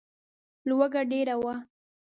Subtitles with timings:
[0.67, 1.55] لوږه ډېره وه.